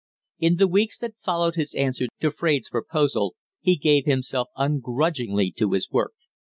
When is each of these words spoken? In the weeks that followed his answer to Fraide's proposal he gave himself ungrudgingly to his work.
In 0.39 0.55
the 0.55 0.67
weeks 0.67 0.97
that 0.97 1.15
followed 1.19 1.53
his 1.53 1.75
answer 1.75 2.07
to 2.21 2.31
Fraide's 2.31 2.69
proposal 2.71 3.35
he 3.59 3.75
gave 3.77 4.05
himself 4.05 4.47
ungrudgingly 4.57 5.51
to 5.57 5.73
his 5.73 5.91
work. 5.91 6.13